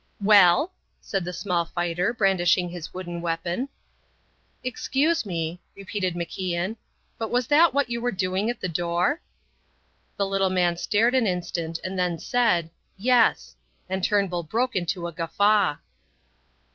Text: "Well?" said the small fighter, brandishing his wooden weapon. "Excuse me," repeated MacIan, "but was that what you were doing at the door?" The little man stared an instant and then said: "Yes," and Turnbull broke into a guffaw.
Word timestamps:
"Well?" 0.23 0.73
said 0.99 1.23
the 1.25 1.31
small 1.31 1.63
fighter, 1.63 2.11
brandishing 2.11 2.69
his 2.69 2.91
wooden 2.91 3.21
weapon. 3.21 3.69
"Excuse 4.63 5.27
me," 5.27 5.61
repeated 5.75 6.15
MacIan, 6.15 6.75
"but 7.19 7.29
was 7.29 7.45
that 7.45 7.71
what 7.71 7.91
you 7.91 8.01
were 8.01 8.11
doing 8.11 8.49
at 8.49 8.61
the 8.61 8.67
door?" 8.67 9.21
The 10.17 10.25
little 10.25 10.49
man 10.49 10.75
stared 10.75 11.13
an 11.13 11.27
instant 11.27 11.79
and 11.83 11.99
then 11.99 12.17
said: 12.17 12.71
"Yes," 12.97 13.55
and 13.87 14.03
Turnbull 14.03 14.41
broke 14.41 14.75
into 14.75 15.05
a 15.05 15.11
guffaw. 15.11 15.75